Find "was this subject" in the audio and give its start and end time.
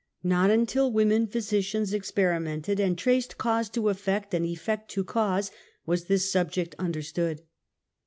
5.85-6.73